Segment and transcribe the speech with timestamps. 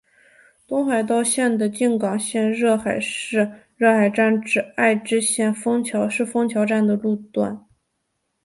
[0.67, 7.67] 东海道线的静冈县热海市热海站至爱知县丰桥市丰桥站的路段。